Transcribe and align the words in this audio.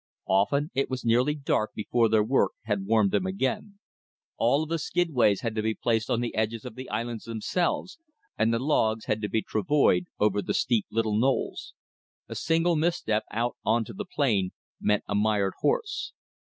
Often 0.25 0.71
it 0.73 0.89
was 0.89 1.05
nearly 1.05 1.35
dark 1.35 1.75
before 1.75 2.09
their 2.09 2.23
work 2.23 2.53
had 2.63 2.87
warmed 2.87 3.11
them 3.11 3.27
again. 3.27 3.77
All 4.35 4.63
of 4.63 4.69
the 4.69 4.79
skidways 4.79 5.41
had 5.41 5.53
to 5.53 5.61
be 5.61 5.75
placed 5.75 6.09
on 6.09 6.21
the 6.21 6.33
edges 6.33 6.65
of 6.65 6.73
the 6.73 6.89
islands 6.89 7.25
themselves, 7.25 7.99
and 8.35 8.51
the 8.51 8.57
logs 8.57 9.05
had 9.05 9.21
to 9.21 9.29
be 9.29 9.43
travoyed 9.43 10.07
over 10.19 10.41
the 10.41 10.55
steep 10.55 10.87
little 10.89 11.19
knolls. 11.19 11.75
A 12.27 12.33
single 12.33 12.75
misstep 12.75 13.25
out 13.29 13.57
on 13.63 13.85
to 13.85 13.93
the 13.93 14.03
plain 14.05 14.53
meant 14.79 15.03
a 15.07 15.13
mired 15.13 15.53
horse. 15.59 16.13